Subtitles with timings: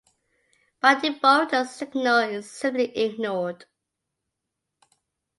[0.79, 3.65] By default the signal is simply ignored.